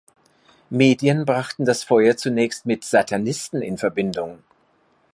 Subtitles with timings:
[0.71, 4.39] Medien brachten das Feuer zunächst mit Satanisten in Verbindung.